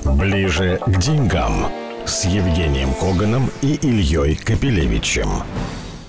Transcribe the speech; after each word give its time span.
Ближе 0.00 0.80
к 0.86 0.98
деньгам 0.98 1.70
с 2.06 2.24
Евгением 2.24 2.94
Коганом 2.94 3.50
и 3.60 3.74
Ильей 3.74 4.36
Капелевичем. 4.36 5.28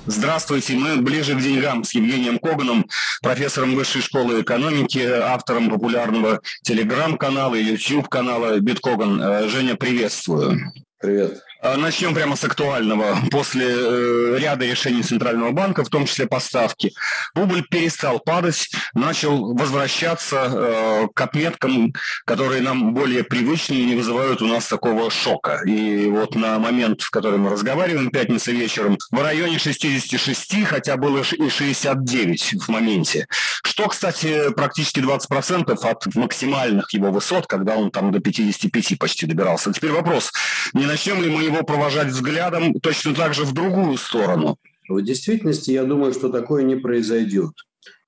Здравствуйте, 0.06 0.76
мы 0.76 0.98
ближе 1.02 1.36
к 1.36 1.42
деньгам 1.42 1.84
с 1.84 1.94
Евгением 1.94 2.40
Коганом, 2.40 2.86
профессором 3.22 3.76
Высшей 3.76 4.02
школы 4.02 4.42
экономики, 4.42 5.00
автором 5.00 5.70
популярного 5.70 6.42
телеграм-канала 6.64 7.56
и 7.56 7.64
YouTube-канала 7.64 8.60
Биткоган. 8.60 9.22
Э, 9.22 9.48
Женя, 9.50 9.76
приветствую. 9.76 10.74
Привет. 11.04 11.44
А, 11.60 11.76
начнем 11.76 12.14
прямо 12.14 12.38
с 12.38 12.46
актуального. 12.46 13.18
После 13.30 13.66
э, 13.68 14.38
ряда 14.38 14.66
решений 14.66 15.04
Центрального 15.04 15.52
банка, 15.52 15.84
в 15.84 15.90
том 15.90 16.06
числе 16.06 16.28
поставки, 16.28 16.94
рубль 17.36 17.62
перестал 17.70 18.20
падать, 18.20 18.70
начал 18.94 19.54
возвращаться 19.54 20.48
э, 20.50 21.08
к 21.14 21.20
отметкам, 21.20 21.94
которые 22.26 22.62
нам 22.62 22.94
более 22.94 23.26
привычны 23.26 23.74
и 23.74 23.86
не 23.86 23.96
вызывают 23.96 24.42
у 24.42 24.48
нас 24.48 24.68
такого 24.68 25.12
шока. 25.12 25.62
И 25.66 26.08
вот 26.08 26.36
на 26.36 26.58
момент, 26.58 27.02
в 27.02 27.12
который 27.12 27.38
мы 27.38 27.50
разговариваем, 27.50 28.10
пятница 28.10 28.54
вечером, 28.54 28.98
в 29.12 29.22
районе 29.22 29.60
66, 29.60 30.66
хотя 30.66 30.96
было 30.96 31.20
и 31.20 31.50
69 31.50 32.64
в 32.64 32.70
моменте. 32.70 33.28
Что, 33.74 33.88
кстати, 33.88 34.54
практически 34.54 35.00
20% 35.00 35.72
от 35.72 36.16
максимальных 36.16 36.94
его 36.94 37.12
высот, 37.12 37.48
когда 37.48 37.76
он 37.76 37.90
там 37.90 38.12
до 38.12 38.20
55 38.20 39.00
почти 39.00 39.26
добирался. 39.26 39.74
Теперь 39.74 39.90
вопрос, 39.90 40.32
не 40.74 40.86
начнем 40.86 41.20
ли 41.24 41.28
мы 41.28 41.42
его 41.42 41.64
провожать 41.64 42.10
взглядом 42.10 42.80
точно 42.82 43.16
так 43.16 43.34
же 43.34 43.46
в 43.46 43.52
другую 43.52 43.98
сторону. 43.98 44.58
В 44.88 45.02
действительности, 45.02 45.72
я 45.72 45.86
думаю, 45.86 46.14
что 46.14 46.30
такое 46.30 46.62
не 46.62 46.76
произойдет. 46.76 47.54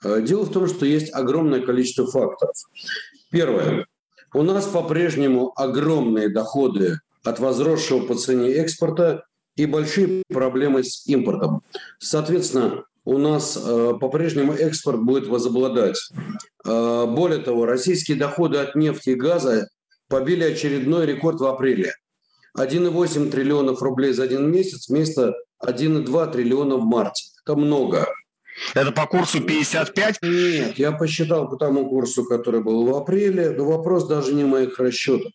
Э, 0.03 0.21
дело 0.21 0.43
в 0.43 0.51
том, 0.51 0.67
что 0.67 0.85
есть 0.85 1.11
огромное 1.11 1.61
количество 1.61 2.05
факторов. 2.05 2.53
Первое. 3.31 3.87
У 4.35 4.43
нас 4.43 4.67
по-прежнему 4.67 5.51
огромные 5.55 6.29
доходы 6.29 6.99
от 7.23 7.39
возросшего 7.39 8.05
по 8.05 8.13
цене 8.13 8.51
экспорта 8.51 9.23
и 9.55 9.65
большие 9.65 10.21
проблемы 10.31 10.83
с 10.83 11.07
импортом. 11.07 11.63
Соответственно, 11.97 12.83
у 13.05 13.17
нас 13.19 13.57
э, 13.57 13.93
по-прежнему 13.99 14.53
экспорт 14.53 15.01
будет 15.01 15.27
возобладать. 15.27 15.97
Э, 16.65 17.05
более 17.07 17.39
того, 17.39 17.65
российские 17.65 18.17
доходы 18.17 18.57
от 18.57 18.75
нефти 18.75 19.11
и 19.11 19.15
газа 19.15 19.69
побили 20.09 20.43
очередной 20.43 21.05
рекорд 21.05 21.39
в 21.39 21.45
апреле. 21.45 21.93
1,8 22.57 23.29
триллионов 23.29 23.81
рублей 23.81 24.13
за 24.13 24.23
один 24.23 24.51
месяц 24.51 24.89
вместо 24.89 25.33
1,2 25.63 26.31
триллиона 26.31 26.77
в 26.77 26.85
марте. 26.85 27.25
Это 27.43 27.55
много. 27.55 28.07
Это 28.73 28.91
по 28.91 29.05
курсу 29.05 29.41
55? 29.41 30.19
Нет, 30.21 30.79
я 30.79 30.91
посчитал 30.93 31.49
по 31.49 31.57
тому 31.57 31.89
курсу, 31.89 32.23
который 32.23 32.63
был 32.63 32.85
в 32.85 32.95
апреле. 32.95 33.51
Но 33.51 33.65
вопрос 33.65 34.07
даже 34.07 34.33
не 34.33 34.45
моих 34.45 34.79
расчетах, 34.79 35.33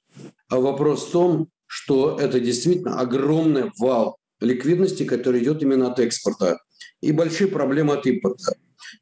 а 0.49 0.59
вопрос 0.59 1.07
в 1.07 1.11
том, 1.13 1.49
что 1.67 2.19
это 2.19 2.41
действительно 2.41 2.99
огромный 2.99 3.71
вал 3.79 4.17
ликвидности, 4.41 5.05
который 5.05 5.43
идет 5.43 5.63
именно 5.63 5.93
от 5.93 6.01
экспорта. 6.01 6.59
И 7.01 7.13
большие 7.13 7.49
проблемы 7.49 7.95
от 7.95 8.07
импорта. 8.07 8.55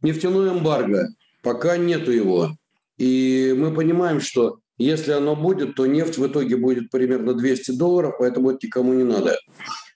Нефтяное 0.02 0.52
эмбарго, 0.52 1.08
пока 1.42 1.76
нету 1.76 2.10
его. 2.10 2.50
И 2.98 3.54
мы 3.56 3.72
понимаем, 3.72 4.20
что 4.20 4.60
если 4.78 5.12
оно 5.12 5.34
будет, 5.34 5.74
то 5.74 5.86
нефть 5.86 6.18
в 6.18 6.26
итоге 6.26 6.56
будет 6.56 6.90
примерно 6.90 7.34
200 7.34 7.72
долларов, 7.72 8.14
поэтому 8.18 8.50
это 8.50 8.66
никому 8.66 8.92
не 8.94 9.04
надо. 9.04 9.36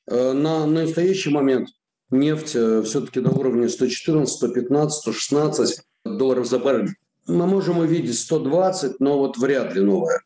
Э, 0.08 0.33
на, 0.33 0.66
настоящий 0.66 1.30
момент 1.30 1.69
нефть 2.11 2.52
э, 2.55 2.83
все-таки 2.83 3.20
на 3.20 3.30
уровне 3.30 3.69
114, 3.69 4.34
115, 4.34 5.00
116 5.00 5.80
долларов 6.05 6.46
за 6.46 6.58
баррель. 6.58 6.94
Мы 7.28 7.46
можем 7.46 7.78
увидеть 7.78 8.19
120, 8.19 8.98
но 8.98 9.19
вот 9.19 9.39
вряд 9.39 9.74
ли 9.74 9.80
новое. 9.80 10.22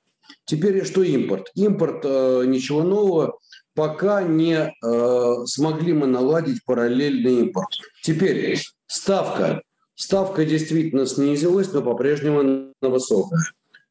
Теперь 0.47 0.85
что 0.87 1.03
импорт? 1.03 1.51
Импорт 1.55 2.01
э, 2.05 2.45
ничего 2.47 2.83
нового, 2.83 3.39
пока 3.77 4.23
не 4.23 4.73
э, 4.73 5.35
смогли 5.45 5.93
мы 5.93 6.07
наладить 6.07 6.65
параллельный 6.65 7.41
импорт. 7.43 7.69
Теперь 8.03 8.61
ставка. 8.89 9.63
Ставка 9.95 10.45
действительно 10.45 11.07
снизилась, 11.07 11.73
но 11.73 11.83
по-прежнему 11.83 12.41
она 12.41 12.73
высокая 12.83 13.41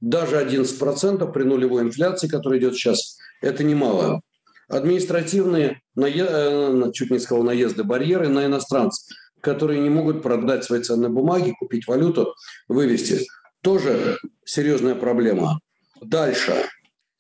даже 0.01 0.35
11% 0.35 1.31
при 1.31 1.43
нулевой 1.43 1.83
инфляции, 1.83 2.27
которая 2.27 2.59
идет 2.59 2.75
сейчас, 2.75 3.17
это 3.41 3.63
немало. 3.63 4.21
Административные, 4.67 5.81
э, 5.97 6.91
чуть 6.93 7.11
не 7.11 7.19
сказал, 7.19 7.43
наезды, 7.43 7.83
барьеры 7.83 8.27
на 8.27 8.45
иностранцев, 8.45 9.03
которые 9.41 9.79
не 9.79 9.89
могут 9.89 10.21
продать 10.21 10.63
свои 10.63 10.81
ценные 10.81 11.09
бумаги, 11.09 11.55
купить 11.57 11.87
валюту, 11.87 12.35
вывести. 12.67 13.25
Тоже 13.61 14.17
серьезная 14.43 14.95
проблема. 14.95 15.59
Дальше. 16.01 16.53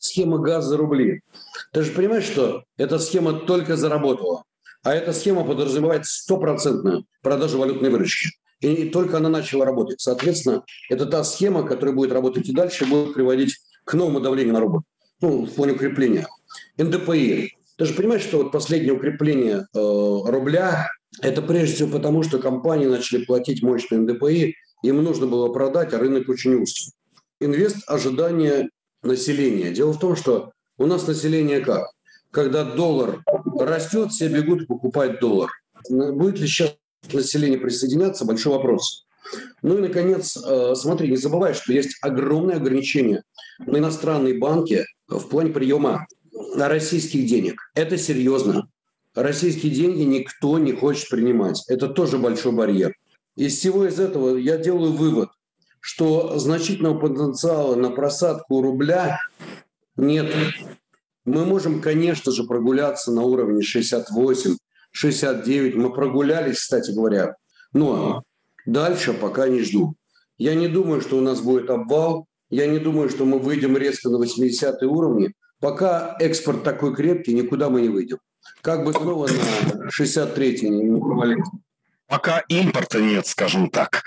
Схема 0.05 0.37
газ 0.37 0.65
за 0.65 0.77
рубли. 0.77 1.21
Ты 1.73 1.81
же 1.81 1.91
понимаешь, 1.91 2.25
что 2.25 2.63
эта 2.77 2.99
схема 2.99 3.33
только 3.33 3.75
заработала. 3.75 4.43
А 4.83 4.93
эта 4.93 5.13
схема 5.13 5.43
подразумевает 5.43 6.05
стопроцентную 6.05 7.05
продажу 7.23 7.57
валютной 7.57 7.89
выручки. 7.89 8.29
И 8.59 8.89
только 8.89 9.17
она 9.17 9.29
начала 9.29 9.65
работать. 9.65 9.99
Соответственно, 9.99 10.63
это 10.91 11.07
та 11.07 11.23
схема, 11.23 11.63
которая 11.63 11.95
будет 11.95 12.11
работать 12.11 12.47
и 12.47 12.53
дальше, 12.53 12.85
будет 12.85 13.15
приводить 13.15 13.57
к 13.83 13.95
новому 13.95 14.19
давлению 14.19 14.53
на 14.53 14.59
рубль. 14.59 14.81
Ну, 15.21 15.45
в 15.47 15.51
плане 15.55 15.73
укрепления. 15.73 16.27
НДПИ. 16.77 17.55
Ты 17.77 17.85
же 17.85 17.93
понимаешь, 17.95 18.21
что 18.21 18.37
вот 18.37 18.51
последнее 18.51 18.93
укрепление 18.93 19.65
э, 19.73 19.79
рубля– 19.79 20.87
это 21.21 21.41
прежде 21.41 21.75
всего 21.75 21.89
потому, 21.97 22.21
что 22.21 22.37
компании 22.37 22.85
начали 22.85 23.25
платить 23.25 23.63
мощные 23.63 24.01
НДПИ, 24.01 24.55
им 24.83 25.03
нужно 25.03 25.25
было 25.25 25.51
продать, 25.51 25.93
а 25.93 25.99
рынок 25.99 26.29
очень 26.29 26.53
узкий. 26.61 26.91
Инвест– 27.39 27.77
ожидания 27.87 28.69
населения. 29.05 29.71
Дело 29.71 29.93
в 29.93 29.99
том, 29.99 30.15
что 30.15 30.51
у 30.77 30.85
нас 30.85 31.07
население 31.07 31.61
как? 31.61 31.89
Когда 32.31 32.63
доллар 32.63 33.23
растет, 33.59 34.11
все 34.11 34.27
бегут 34.27 34.67
покупать 34.67 35.19
доллар. 35.19 35.49
Будет 35.89 36.39
ли 36.39 36.47
сейчас 36.47 36.75
населения 37.13 37.57
присоединяться, 37.57 38.25
большой 38.25 38.53
вопрос. 38.53 39.05
Ну 39.61 39.77
и, 39.77 39.81
наконец, 39.81 40.37
э, 40.37 40.73
смотри, 40.75 41.09
не 41.09 41.17
забывай, 41.17 41.53
что 41.53 41.73
есть 41.73 41.97
огромные 42.01 42.57
ограничения 42.57 43.23
на 43.59 43.77
иностранные 43.77 44.37
банки 44.37 44.85
в 45.07 45.27
плане 45.27 45.51
приема 45.51 46.07
российских 46.55 47.25
денег. 47.25 47.59
Это 47.73 47.97
серьезно. 47.97 48.67
Российские 49.13 49.71
деньги 49.71 50.01
никто 50.01 50.59
не 50.59 50.73
хочет 50.73 51.09
принимать. 51.09 51.63
Это 51.67 51.87
тоже 51.87 52.17
большой 52.17 52.51
барьер. 52.51 52.93
Из 53.35 53.57
всего 53.57 53.85
из 53.85 53.99
этого 53.99 54.37
я 54.37 54.57
делаю 54.57 54.93
вывод, 54.93 55.29
что 55.85 56.39
значительного 56.39 56.97
потенциала 56.97 57.75
на 57.75 57.91
просадку 57.91 58.59
рубля 58.59 59.19
нет. 59.95 60.33
Мы 61.25 61.45
можем, 61.45 61.79
конечно 61.79 62.31
же, 62.31 62.45
прогуляться 62.45 63.11
на 63.11 63.21
уровне 63.21 63.61
68, 63.61 64.57
69. 64.89 65.75
Мы 65.75 65.93
прогулялись, 65.93 66.57
кстати 66.57 66.89
говоря. 66.89 67.35
Но 67.71 68.23
дальше 68.65 69.13
пока 69.13 69.47
не 69.47 69.61
жду. 69.61 69.93
Я 70.39 70.55
не 70.55 70.67
думаю, 70.67 71.01
что 71.01 71.19
у 71.19 71.21
нас 71.21 71.39
будет 71.39 71.69
обвал. 71.69 72.25
Я 72.49 72.65
не 72.65 72.79
думаю, 72.79 73.09
что 73.09 73.25
мы 73.25 73.37
выйдем 73.37 73.77
резко 73.77 74.09
на 74.09 74.17
80 74.17 74.81
уровни. 74.81 75.33
Пока 75.59 76.17
экспорт 76.19 76.63
такой 76.63 76.95
крепкий, 76.95 77.35
никуда 77.35 77.69
мы 77.69 77.81
не 77.81 77.89
выйдем. 77.89 78.17
Как 78.63 78.83
бы 78.83 78.91
снова 78.91 79.27
на 79.27 79.91
63 79.91 80.67
не 80.67 80.99
провалиться. 80.99 81.51
Пока 82.07 82.43
импорта 82.49 82.99
нет, 82.99 83.25
скажем 83.25 83.69
так. 83.69 84.03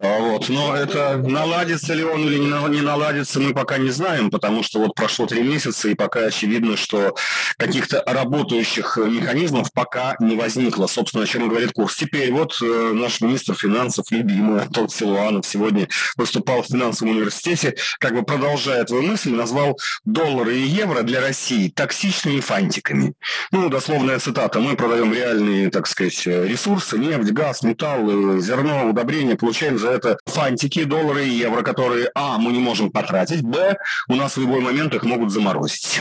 А, 0.00 0.18
вот. 0.18 0.48
Но 0.48 0.76
это 0.76 1.16
наладится 1.16 1.94
ли 1.94 2.02
он 2.02 2.22
или 2.22 2.38
не 2.38 2.80
наладится, 2.80 3.38
мы 3.38 3.54
пока 3.54 3.78
не 3.78 3.90
знаем, 3.90 4.30
потому 4.30 4.64
что 4.64 4.80
вот 4.80 4.94
прошло 4.96 5.26
три 5.26 5.42
месяца, 5.42 5.88
и 5.88 5.94
пока 5.94 6.20
очевидно, 6.20 6.76
что 6.76 7.14
каких-то 7.56 8.02
работающих 8.04 8.96
механизмов 8.96 9.72
пока 9.72 10.16
не 10.18 10.34
возникло. 10.34 10.88
Собственно, 10.88 11.22
о 11.22 11.26
чем 11.26 11.48
говорит 11.48 11.72
курс. 11.72 11.96
Теперь 11.96 12.32
вот 12.32 12.58
э, 12.60 12.92
наш 12.92 13.20
министр 13.20 13.54
финансов, 13.54 14.06
любимый 14.10 14.62
Антон 14.62 14.88
Силуанов, 14.88 15.46
сегодня 15.46 15.88
выступал 16.16 16.62
в 16.62 16.66
финансовом 16.66 17.12
университете, 17.12 17.76
как 18.00 18.14
бы 18.14 18.22
продолжая 18.24 18.82
твою 18.84 19.04
мысль, 19.04 19.30
назвал 19.30 19.78
доллары 20.04 20.56
и 20.56 20.66
евро 20.66 21.02
для 21.02 21.20
России 21.20 21.68
токсичными 21.68 22.40
фантиками. 22.40 23.14
Ну, 23.52 23.68
дословная 23.68 24.18
цитата. 24.18 24.58
Мы 24.58 24.74
продаем 24.74 25.14
реальные, 25.14 25.70
так 25.70 25.86
сказать, 25.86 26.26
ресурсы, 26.26 26.98
нефть, 26.98 27.35
газ, 27.36 27.62
металл, 27.62 28.40
зерно, 28.40 28.88
удобрения, 28.88 29.36
получаем 29.36 29.78
за 29.78 29.90
это 29.90 30.18
фантики, 30.26 30.84
доллары 30.84 31.26
и 31.26 31.30
евро, 31.30 31.62
которые, 31.62 32.10
а, 32.14 32.38
мы 32.38 32.52
не 32.52 32.58
можем 32.58 32.90
потратить, 32.90 33.42
б, 33.42 33.76
у 34.08 34.14
нас 34.16 34.36
в 34.36 34.40
любой 34.40 34.60
момент 34.60 34.94
их 34.94 35.04
могут 35.04 35.30
заморозить. 35.30 36.00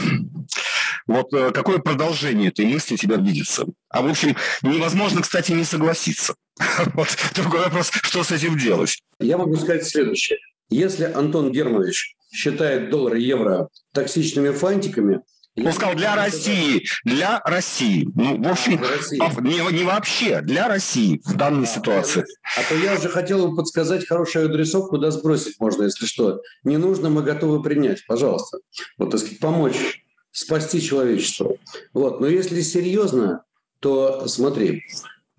Вот 1.07 1.31
э, 1.33 1.51
какое 1.51 1.77
продолжение 1.77 2.47
этой 2.47 2.65
мысли 2.65 2.95
тебя 2.95 3.17
видится? 3.17 3.65
А 3.89 4.01
в 4.01 4.07
общем, 4.07 4.35
невозможно, 4.63 5.21
кстати, 5.21 5.51
не 5.51 5.63
согласиться. 5.63 6.33
Вот 6.95 7.09
другой 7.35 7.59
вопрос, 7.59 7.91
что 7.91 8.23
с 8.23 8.31
этим 8.31 8.57
делать? 8.57 8.97
Я 9.19 9.37
могу 9.37 9.55
сказать 9.55 9.85
следующее. 9.85 10.39
Если 10.69 11.03
Антон 11.03 11.51
Германович 11.51 12.15
считает 12.31 12.89
доллар 12.89 13.15
и 13.15 13.21
евро 13.21 13.69
токсичными 13.93 14.51
фантиками, 14.51 15.21
Он 15.57 15.71
сказал 15.71 15.95
для 15.95 16.15
России, 16.15 16.85
для 17.05 17.41
России. 17.45 18.07
Ну, 18.13 18.43
в 18.43 18.47
общем, 18.47 18.83
а, 19.19 19.41
не, 19.41 19.73
не 19.73 19.83
вообще, 19.83 20.41
для 20.41 20.67
России 20.67 21.21
в 21.23 21.35
данной 21.35 21.63
а, 21.63 21.67
ситуации. 21.67 22.25
А 22.57 22.63
то 22.67 22.75
я 22.75 22.95
уже 22.95 23.07
хотел 23.07 23.47
бы 23.47 23.55
подсказать 23.55 24.05
хороший 24.05 24.45
адресок, 24.45 24.89
куда 24.89 25.11
сбросить 25.11 25.59
можно, 25.59 25.83
если 25.83 26.05
что. 26.05 26.41
Не 26.63 26.77
нужно, 26.77 27.09
мы 27.09 27.23
готовы 27.23 27.63
принять, 27.63 28.05
пожалуйста. 28.05 28.59
Вот, 28.97 29.11
так 29.11 29.19
сказать, 29.21 29.39
помочь, 29.39 30.03
спасти 30.31 30.81
человечество. 30.81 31.55
Вот, 31.93 32.19
но 32.19 32.27
если 32.27 32.61
серьезно, 32.61 33.43
то 33.79 34.27
смотри, 34.27 34.83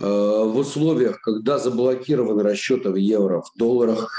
э, 0.00 0.04
в 0.06 0.56
условиях, 0.56 1.20
когда 1.20 1.58
заблокированы 1.58 2.42
расчеты 2.42 2.90
в 2.90 2.96
евро, 2.96 3.42
в 3.42 3.58
долларах, 3.58 4.10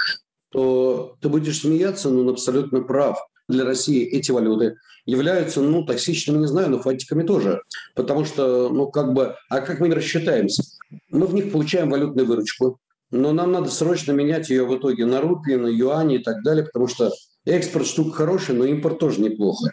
то 0.50 1.18
ты 1.22 1.30
будешь 1.30 1.62
смеяться, 1.62 2.10
но 2.10 2.22
он 2.22 2.30
абсолютно 2.30 2.82
прав. 2.82 3.18
Для 3.48 3.66
России 3.66 4.04
эти 4.06 4.32
валюты 4.32 4.76
являются, 5.06 5.62
ну, 5.62 5.86
токсичными, 5.86 6.40
не 6.40 6.48
знаю, 6.48 6.70
но 6.70 6.80
фантиками 6.80 7.24
тоже. 7.24 7.62
Потому 7.96 8.26
что, 8.26 8.70
ну, 8.70 8.92
как 8.92 9.14
бы, 9.14 9.36
а 9.50 9.62
как 9.62 9.80
мы 9.80 9.94
рассчитаемся? 9.94 10.64
Мы 11.10 11.28
в 11.28 11.34
них 11.34 11.52
получаем 11.52 11.90
валютную 11.90 12.28
выручку, 12.28 12.80
но 13.10 13.32
нам 13.32 13.52
надо 13.52 13.70
срочно 13.70 14.12
менять 14.12 14.50
ее 14.50 14.66
в 14.66 14.78
итоге 14.78 15.06
на 15.06 15.22
рупии, 15.22 15.54
на 15.54 15.68
юани 15.68 16.18
и 16.18 16.24
так 16.24 16.44
далее, 16.44 16.66
потому 16.66 16.88
что 16.88 17.12
экспорт 17.46 17.88
штука 17.88 18.12
хорошая, 18.12 18.58
но 18.58 18.66
импорт 18.66 19.00
тоже 19.00 19.22
неплохо. 19.22 19.72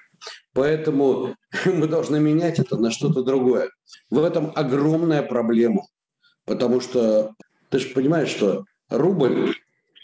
Поэтому 0.53 1.35
мы 1.67 1.89
должны 1.89 2.21
менять 2.21 2.59
это 2.59 2.77
на 2.77 2.91
что-то 2.91 3.23
другое. 3.23 3.71
В 4.11 4.23
этом 4.23 4.53
огромная 4.55 5.23
проблема. 5.23 5.83
Потому 6.47 6.81
что 6.81 7.33
ты 7.71 7.79
же 7.79 7.89
понимаешь, 7.89 8.29
что 8.29 8.65
рубль, 8.89 9.55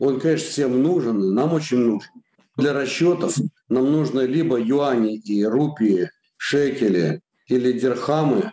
он, 0.01 0.19
конечно, 0.19 0.49
всем 0.49 0.83
нужен, 0.83 1.35
нам 1.35 1.53
очень 1.53 1.79
нужен. 1.79 2.11
Для 2.57 2.73
расчетов 2.73 3.37
нам 3.71 3.91
нужно 3.91 4.21
либо 4.21 4.61
юани 4.61 5.17
и 5.17 5.45
рупии, 5.45 6.11
шекели 6.37 7.23
или 7.47 7.73
дирхамы, 7.73 8.53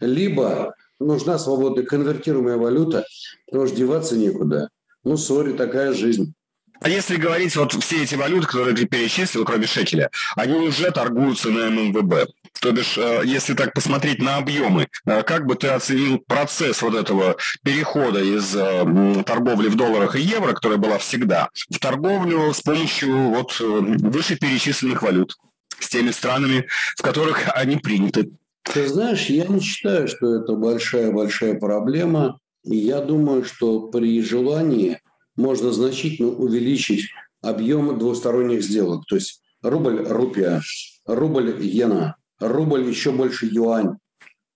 либо 0.00 0.74
нужна 0.98 1.38
свободная 1.38 1.84
конвертируемая 1.84 2.56
валюта, 2.56 3.06
потому 3.46 3.66
что 3.66 3.76
деваться 3.76 4.16
некуда. 4.16 4.68
Ну, 5.04 5.16
сори, 5.16 5.52
такая 5.52 5.92
жизнь. 5.92 6.34
А 6.80 6.88
если 6.88 7.16
говорить, 7.16 7.56
вот 7.56 7.72
все 7.72 8.04
эти 8.04 8.14
валюты, 8.14 8.46
которые 8.46 8.76
ты 8.76 8.86
перечислил, 8.86 9.44
кроме 9.44 9.66
шекеля, 9.66 10.10
они 10.36 10.54
уже 10.54 10.90
торгуются 10.90 11.50
на 11.50 11.70
ММВБ. 11.70 12.30
То 12.60 12.72
бишь, 12.72 12.96
э, 12.98 13.22
если 13.24 13.54
так 13.54 13.72
посмотреть 13.72 14.20
на 14.20 14.36
объемы, 14.36 14.88
э, 15.06 15.22
как 15.22 15.46
бы 15.46 15.54
ты 15.54 15.68
оценил 15.68 16.18
процесс 16.18 16.82
вот 16.82 16.94
этого 16.94 17.36
перехода 17.64 18.20
из 18.20 18.54
э, 18.54 19.22
торговли 19.24 19.68
в 19.68 19.76
долларах 19.76 20.16
и 20.16 20.20
евро, 20.20 20.52
которая 20.52 20.78
была 20.78 20.98
всегда, 20.98 21.48
в 21.70 21.78
торговлю 21.78 22.52
с 22.52 22.60
помощью 22.60 23.30
вот 23.30 23.58
вышеперечисленных 23.58 25.02
валют 25.02 25.36
с 25.78 25.88
теми 25.88 26.10
странами, 26.10 26.66
в 26.96 27.02
которых 27.02 27.48
они 27.54 27.76
приняты? 27.76 28.30
Ты 28.62 28.86
знаешь, 28.86 29.26
я 29.26 29.46
не 29.46 29.60
считаю, 29.60 30.08
что 30.08 30.36
это 30.36 30.54
большая-большая 30.54 31.54
проблема. 31.54 32.38
Я 32.64 33.00
думаю, 33.00 33.44
что 33.44 33.88
при 33.88 34.20
желании 34.22 35.00
можно 35.38 35.72
значительно 35.72 36.28
увеличить 36.28 37.06
объем 37.40 37.98
двусторонних 37.98 38.62
сделок. 38.62 39.06
То 39.06 39.14
есть 39.14 39.40
рубль-рупия, 39.62 40.60
рубль-иена, 41.06 42.16
рубль 42.40 42.88
еще 42.88 43.12
больше 43.12 43.46
юань, 43.46 43.96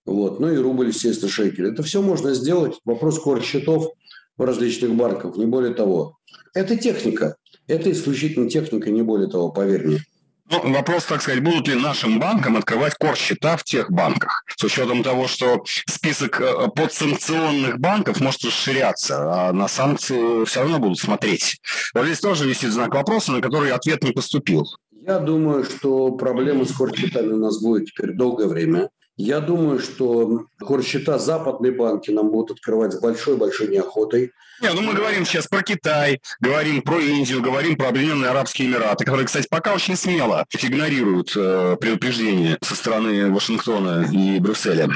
вот, 0.05 0.40
ну 0.40 0.52
и 0.52 0.56
рубль, 0.56 0.88
естественно, 0.88 1.31
шекель. 1.31 1.69
Это 1.69 1.82
все 1.84 2.02
можно 2.02 2.34
сделать. 2.34 2.75
Вопрос 2.84 3.20
курс 3.20 3.44
счетов 3.44 3.93
в 4.37 4.43
различных 4.43 4.94
банках, 4.94 5.37
не 5.37 5.46
более 5.46 5.75
того. 5.75 6.19
Это 6.55 6.76
техника. 6.76 7.37
Это 7.69 7.90
исключительно 7.93 8.50
техника, 8.50 8.90
не 8.90 9.02
более 9.02 9.28
того, 9.28 9.50
поверь 9.50 9.87
мне. 9.87 10.05
Ну, 10.52 10.70
вопрос, 10.70 11.06
так 11.06 11.22
сказать, 11.22 11.43
будут 11.43 11.66
ли 11.66 11.75
нашим 11.75 12.20
банкам 12.20 12.58
открывать 12.58 12.94
кор-счета 12.96 13.56
в 13.56 13.64
тех 13.64 13.90
банках, 13.90 14.44
с 14.54 14.62
учетом 14.62 15.02
того, 15.02 15.26
что 15.26 15.64
список 15.64 16.43
э, 16.43 16.69
подсанкционных 16.69 17.78
банков 17.78 18.20
может 18.20 18.44
расширяться, 18.44 19.49
а 19.49 19.52
на 19.54 19.66
санкции 19.66 20.44
все 20.44 20.60
равно 20.60 20.78
будут 20.78 20.99
смотреть. 20.99 21.58
Вот 21.94 22.04
здесь 22.04 22.20
тоже 22.20 22.46
висит 22.46 22.70
знак 22.70 22.94
вопроса, 22.94 23.32
на 23.32 23.40
который 23.40 23.72
ответ 23.72 24.04
не 24.04 24.12
поступил. 24.12 24.66
Я 25.06 25.20
думаю, 25.20 25.64
что 25.64 26.12
проблема 26.12 26.66
с 26.66 26.72
корсчетами 26.72 27.32
у 27.32 27.38
нас 27.38 27.58
будет 27.62 27.87
теперь 27.87 28.12
долгое 28.12 28.46
время. 28.46 28.90
Я 29.25 29.39
думаю, 29.39 29.79
что 29.79 30.47
корсчета 30.59 31.17
западные 31.17 31.71
банки 31.71 32.11
нам 32.11 32.29
будут 32.29 32.59
открывать 32.59 32.93
с 32.93 32.99
большой-большой 32.99 33.69
неохотой. 33.69 34.33
Не, 34.61 34.73
ну 34.73 34.83
мы 34.83 34.95
говорим 34.95 35.25
сейчас 35.25 35.47
про 35.47 35.63
Китай, 35.63 36.21
говорим 36.41 36.83
про 36.83 36.99
Индию, 36.99 37.41
говорим 37.41 37.77
про 37.77 37.91
Объединенные 37.91 38.31
Арабские 38.31 38.67
Эмираты, 38.67 39.05
которые, 39.05 39.27
кстати, 39.27 39.47
пока 39.49 39.75
очень 39.75 39.95
смело 39.95 40.45
игнорируют 40.61 41.35
э, 41.37 41.77
предупреждения 41.81 42.59
со 42.63 42.75
стороны 42.75 43.31
Вашингтона 43.31 44.09
и 44.13 44.41
Брюсселя. 44.41 44.89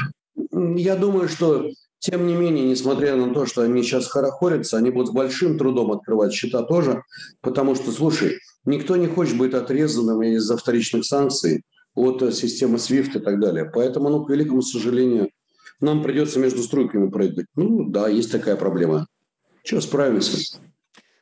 Я 0.50 0.96
думаю, 0.96 1.28
что 1.28 1.70
тем 2.00 2.26
не 2.26 2.34
менее, 2.34 2.64
несмотря 2.64 3.14
на 3.14 3.32
то, 3.32 3.46
что 3.46 3.62
они 3.62 3.84
сейчас 3.84 4.08
хорохорятся, 4.08 4.76
они 4.76 4.90
будут 4.90 5.10
с 5.10 5.12
большим 5.12 5.56
трудом 5.56 5.92
открывать 5.92 6.32
счета 6.32 6.64
тоже, 6.64 7.04
потому 7.42 7.76
что, 7.76 7.92
слушай, 7.92 8.40
никто 8.64 8.96
не 8.96 9.06
хочет 9.06 9.36
быть 9.36 9.54
отрезанным 9.54 10.20
из-за 10.24 10.56
вторичных 10.56 11.04
санкций 11.04 11.62
от 11.96 12.34
системы 12.34 12.76
SWIFT 12.76 13.18
и 13.18 13.20
так 13.20 13.40
далее. 13.40 13.68
Поэтому, 13.72 14.08
ну, 14.10 14.24
к 14.24 14.30
великому 14.30 14.62
сожалению, 14.62 15.30
нам 15.80 16.02
придется 16.02 16.38
между 16.38 16.62
струйками 16.62 17.10
прыгать. 17.10 17.46
Ну, 17.56 17.88
да, 17.88 18.08
есть 18.08 18.30
такая 18.30 18.56
проблема. 18.56 19.06
Что, 19.64 19.80
справимся? 19.80 20.58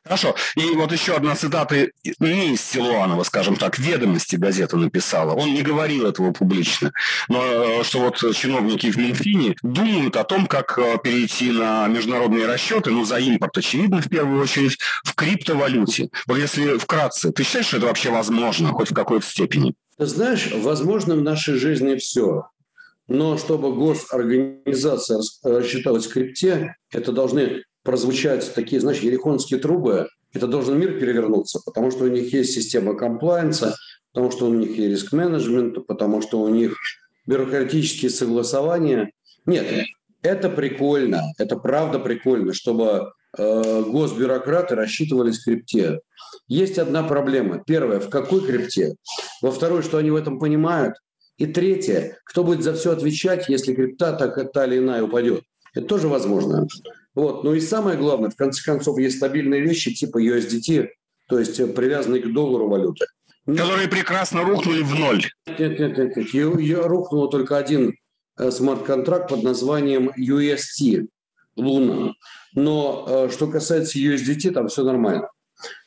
Хорошо. 0.05 0.35
И 0.55 0.61
вот 0.75 0.91
еще 0.91 1.15
одна 1.15 1.35
цитата 1.35 1.87
не 2.19 2.53
из 2.53 2.61
Силуанова, 2.61 3.23
скажем 3.23 3.55
так, 3.55 3.79
ведомости 3.79 4.35
газета 4.35 4.77
написала. 4.77 5.33
Он 5.33 5.51
не 5.51 5.63
говорил 5.63 6.05
этого 6.05 6.31
публично. 6.31 6.91
Но 7.27 7.43
э, 7.43 7.83
что 7.83 8.01
вот 8.01 8.17
чиновники 8.35 8.91
в 8.91 8.97
Минфине 8.97 9.55
думают 9.63 10.15
о 10.15 10.23
том, 10.23 10.45
как 10.45 10.77
э, 10.77 10.99
перейти 11.03 11.51
на 11.51 11.87
международные 11.87 12.45
расчеты, 12.45 12.91
ну, 12.91 13.03
за 13.03 13.17
импорт, 13.17 13.57
очевидно, 13.57 13.99
в 13.99 14.07
первую 14.07 14.43
очередь, 14.43 14.77
в 15.03 15.15
криптовалюте. 15.15 16.09
Вот 16.27 16.37
если 16.37 16.77
вкратце, 16.77 17.31
ты 17.31 17.43
считаешь, 17.43 17.65
что 17.65 17.77
это 17.77 17.87
вообще 17.87 18.11
возможно, 18.11 18.69
хоть 18.69 18.91
в 18.91 18.93
какой-то 18.93 19.25
степени? 19.25 19.73
Ты 19.97 20.07
знаешь, 20.07 20.51
возможно 20.53 21.15
в 21.15 21.21
нашей 21.21 21.55
жизни 21.55 21.95
все. 21.95 22.47
Но 23.07 23.37
чтобы 23.37 23.73
госорганизация 23.73 25.21
рассчиталась 25.43 26.07
в 26.07 26.13
крипте, 26.13 26.75
это 26.91 27.11
должны 27.11 27.63
прозвучать 27.83 28.53
такие, 28.53 28.81
знаешь, 28.81 28.99
ерихонские 28.99 29.59
трубы, 29.59 30.09
это 30.33 30.47
должен 30.47 30.77
мир 30.77 30.99
перевернуться, 30.99 31.61
потому 31.63 31.91
что 31.91 32.05
у 32.05 32.07
них 32.07 32.33
есть 32.33 32.51
система 32.51 32.95
комплайенса, 32.95 33.75
потому 34.11 34.31
что 34.31 34.47
у 34.47 34.53
них 34.53 34.69
есть 34.77 35.03
риск-менеджмент, 35.03 35.85
потому 35.87 36.21
что 36.21 36.41
у 36.41 36.49
них 36.49 36.75
бюрократические 37.25 38.09
согласования. 38.09 39.11
Нет, 39.45 39.85
это 40.23 40.49
прикольно, 40.49 41.21
это 41.37 41.55
правда 41.55 41.99
прикольно, 41.99 42.53
чтобы 42.53 43.13
госбюрократы 43.37 44.75
рассчитывались 44.75 45.39
в 45.39 45.45
крипте. 45.45 45.99
Есть 46.47 46.77
одна 46.77 47.03
проблема. 47.03 47.63
Первая, 47.65 47.99
в 47.99 48.09
какой 48.09 48.45
крипте? 48.45 48.95
Во 49.41 49.51
второй, 49.51 49.81
что 49.81 49.97
они 49.97 50.11
в 50.11 50.15
этом 50.15 50.39
понимают? 50.39 50.95
И 51.37 51.47
третье, 51.47 52.17
кто 52.25 52.43
будет 52.43 52.63
за 52.63 52.73
все 52.73 52.91
отвечать, 52.91 53.49
если 53.49 53.73
крипта 53.73 54.13
так 54.13 54.51
та 54.53 54.65
или 54.65 54.77
иная 54.77 55.03
упадет? 55.03 55.43
Это 55.73 55.85
тоже 55.85 56.07
возможно. 56.07 56.67
Вот. 57.13 57.43
Ну 57.43 57.53
и 57.53 57.59
самое 57.59 57.97
главное, 57.97 58.29
в 58.29 58.35
конце 58.35 58.63
концов, 58.63 58.97
есть 58.99 59.17
стабильные 59.17 59.61
вещи 59.61 59.93
типа 59.93 60.23
USDT, 60.23 60.87
то 61.27 61.39
есть 61.39 61.59
э, 61.59 61.67
привязанные 61.67 62.21
к 62.21 62.31
доллару 62.31 62.67
валюты. 62.69 63.05
Которые 63.45 63.87
прекрасно 63.87 64.43
рухнули 64.43 64.81
в 64.81 64.95
ноль. 64.95 65.23
Нет, 65.47 65.79
нет, 65.79 65.97
нет. 65.97 66.15
нет. 66.15 66.33
Ее 66.33 66.81
рухнул 66.81 67.29
только 67.29 67.57
один 67.57 67.95
э, 68.37 68.51
смарт-контракт 68.51 69.29
под 69.29 69.43
названием 69.43 70.11
UST, 70.17 71.07
Луна. 71.55 72.13
Но 72.53 73.05
э, 73.07 73.29
что 73.31 73.47
касается 73.47 73.99
USDT, 73.99 74.51
там 74.51 74.67
все 74.67 74.83
нормально. 74.83 75.29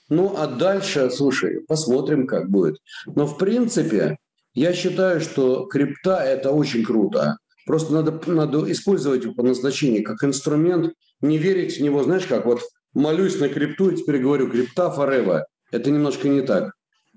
Ну, 0.08 0.34
а 0.36 0.46
дальше, 0.46 1.10
слушай, 1.10 1.60
посмотрим, 1.66 2.26
как 2.26 2.50
будет. 2.50 2.78
Но, 3.06 3.26
в 3.26 3.36
принципе, 3.36 4.18
я 4.54 4.72
считаю, 4.72 5.20
что 5.20 5.66
крипта– 5.66 6.16
это 6.24 6.50
очень 6.50 6.84
круто. 6.84 7.36
Просто 7.66 7.92
надо, 7.92 8.18
надо 8.26 8.70
использовать 8.72 9.24
его 9.24 9.34
по 9.34 9.42
назначению 9.42 10.02
как 10.02 10.24
инструмент, 10.24 10.94
не 11.20 11.36
верить 11.36 11.76
в 11.76 11.82
него, 11.82 12.02
знаешь 12.02 12.24
как, 12.24 12.46
вот 12.46 12.62
молюсь 12.94 13.38
на 13.38 13.50
крипту 13.50 13.90
и 13.90 13.96
теперь 13.96 14.18
говорю 14.18 14.50
крипта 14.50 14.92
forever. 14.96 15.42
Это 15.70 15.90
немножко 15.90 16.28
не 16.28 16.40
так. 16.40 16.72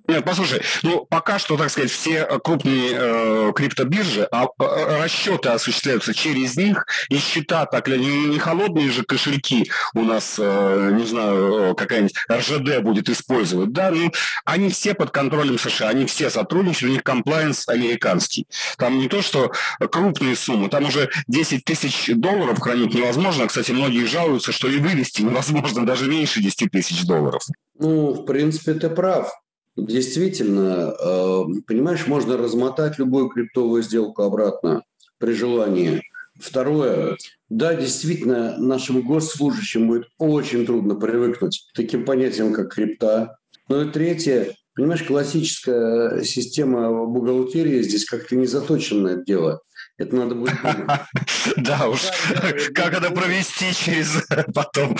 Нет, 0.07 0.25
послушай, 0.25 0.61
ну 0.83 1.05
пока 1.09 1.39
что, 1.39 1.57
так 1.57 1.69
сказать, 1.69 1.91
все 1.91 2.25
крупные 2.43 2.91
э, 2.93 3.51
криптобиржи, 3.55 4.27
а, 4.31 4.47
а, 4.57 5.03
расчеты 5.03 5.49
осуществляются 5.49 6.13
через 6.13 6.57
них, 6.57 6.85
и 7.09 7.17
счета 7.17 7.65
так 7.65 7.87
ли, 7.87 7.97
не, 7.97 8.25
не 8.25 8.39
холодные 8.39 8.89
же 8.89 9.03
кошельки 9.03 9.69
у 9.93 10.01
нас, 10.01 10.35
э, 10.39 10.91
не 10.93 11.05
знаю, 11.05 11.71
э, 11.71 11.75
какая-нибудь 11.75 12.15
РЖД 12.31 12.81
будет 12.81 13.09
использовать, 13.09 13.71
да, 13.71 13.91
ну 13.91 14.11
они 14.43 14.69
все 14.69 14.93
под 14.93 15.11
контролем 15.11 15.59
США, 15.59 15.89
они 15.89 16.05
все 16.05 16.29
сотрудничают, 16.29 16.91
у 16.91 16.93
них 16.93 17.03
комплайенс 17.03 17.67
американский. 17.67 18.47
Там 18.77 18.97
не 18.97 19.07
то, 19.07 19.21
что 19.21 19.51
крупные 19.91 20.35
суммы, 20.35 20.69
там 20.69 20.85
уже 20.85 21.09
10 21.27 21.63
тысяч 21.63 22.11
долларов 22.15 22.59
хранить 22.59 22.93
невозможно, 22.93 23.47
кстати, 23.47 23.71
многие 23.71 24.05
жалуются, 24.05 24.51
что 24.51 24.67
и 24.67 24.77
вывести 24.77 25.21
невозможно 25.21 25.85
даже 25.85 26.09
меньше 26.09 26.41
10 26.41 26.71
тысяч 26.71 27.03
долларов. 27.05 27.43
Ну, 27.79 28.13
в 28.13 28.25
принципе, 28.25 28.73
ты 28.73 28.89
прав. 28.89 29.31
Действительно, 29.77 30.93
э, 30.99 31.43
понимаешь, 31.65 32.07
можно 32.07 32.37
размотать 32.37 32.99
любую 32.99 33.29
криптовую 33.29 33.83
сделку 33.83 34.23
обратно 34.23 34.83
при 35.17 35.33
желании. 35.33 36.03
Второе. 36.39 37.17
Да, 37.49 37.75
действительно, 37.75 38.57
нашим 38.57 39.01
госслужащим 39.01 39.87
будет 39.87 40.07
очень 40.17 40.65
трудно 40.65 40.95
привыкнуть 40.95 41.67
к 41.71 41.75
таким 41.75 42.05
понятиям, 42.05 42.53
как 42.53 42.73
крипта. 42.73 43.37
Ну 43.69 43.83
и 43.83 43.91
третье. 43.91 44.55
Понимаешь, 44.73 45.03
классическая 45.03 46.23
система 46.23 47.05
бухгалтерии 47.05 47.81
здесь 47.81 48.05
как-то 48.05 48.35
не 48.35 48.47
заточена 48.47 49.01
на 49.01 49.07
это 49.09 49.23
дело. 49.23 49.61
Это 49.97 50.15
надо 50.15 50.35
будет 50.35 50.55
Да 51.57 51.87
уж, 51.87 51.99
как 52.73 52.93
это 52.93 53.11
провести 53.11 53.73
через 53.73 54.25
потом. 54.53 54.97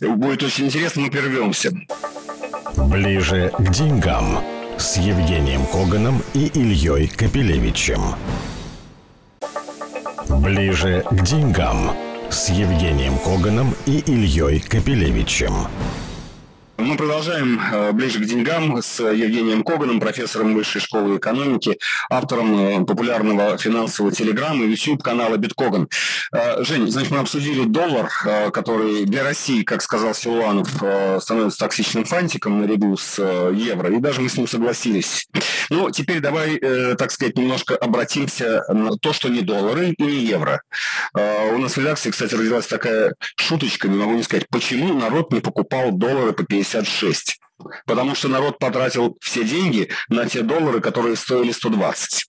Будет 0.00 0.42
очень 0.42 0.66
интересно, 0.66 1.02
мы 1.02 1.10
прервемся. 1.10 1.72
Ближе 2.86 3.52
к 3.58 3.70
деньгам 3.72 4.38
с 4.78 4.98
Евгением 4.98 5.66
Коганом 5.66 6.22
и 6.32 6.46
Ильей 6.46 7.08
Капелевичем. 7.08 8.00
Ближе 10.28 11.04
к 11.10 11.22
деньгам 11.22 11.90
с 12.30 12.50
Евгением 12.50 13.18
Коганом 13.18 13.74
и 13.86 13.98
Ильей 14.06 14.60
Капелевичем. 14.60 15.66
Мы 16.78 16.96
продолжаем 16.96 17.60
э, 17.60 17.90
ближе 17.90 18.20
к 18.20 18.24
деньгам 18.24 18.80
с 18.80 19.00
Евгением 19.02 19.64
Коганом, 19.64 19.98
профессором 19.98 20.54
Высшей 20.54 20.80
школы 20.80 21.16
экономики, 21.16 21.76
автором 22.08 22.56
э, 22.56 22.84
популярного 22.84 23.58
финансового 23.58 24.12
телеграмма 24.14 24.64
и 24.64 24.70
YouTube-канала 24.70 25.36
Биткоган. 25.38 25.88
Э, 26.32 26.62
Жень, 26.62 26.88
значит, 26.88 27.10
мы 27.10 27.18
обсудили 27.18 27.64
доллар, 27.64 28.08
который 28.52 29.06
для 29.06 29.24
России, 29.24 29.64
как 29.64 29.82
сказал 29.82 30.14
Силуанов, 30.14 30.68
становится 31.20 31.58
токсичным 31.58 32.04
фантиком 32.04 32.60
наряду 32.60 32.96
с 32.96 33.20
евро, 33.52 33.90
и 33.92 33.98
даже 33.98 34.20
мы 34.20 34.28
с 34.28 34.36
ним 34.36 34.46
согласились. 34.46 35.26
Ну, 35.70 35.90
теперь 35.90 36.20
давай, 36.20 36.58
так 36.96 37.10
сказать, 37.10 37.36
немножко 37.36 37.76
обратимся 37.76 38.62
на 38.68 38.96
то, 38.96 39.12
что 39.12 39.28
не 39.28 39.40
доллары 39.40 39.94
и 39.98 40.02
не 40.02 40.24
евро. 40.24 40.62
У 41.14 41.58
нас 41.58 41.74
в 41.74 41.78
редакции, 41.78 42.10
кстати, 42.10 42.34
родилась 42.34 42.66
такая 42.66 43.14
шуточка, 43.36 43.88
не 43.88 43.98
могу 43.98 44.14
не 44.14 44.22
сказать, 44.22 44.46
почему 44.48 44.94
народ 44.94 45.32
не 45.32 45.40
покупал 45.40 45.90
доллары 45.92 46.32
по 46.32 46.44
50 46.44 46.67
66. 46.68 47.38
Потому 47.86 48.14
что 48.14 48.28
народ 48.28 48.58
потратил 48.58 49.16
все 49.20 49.42
деньги 49.44 49.88
на 50.08 50.26
те 50.26 50.42
доллары, 50.42 50.80
которые 50.80 51.16
стоили 51.16 51.50
120. 51.50 52.26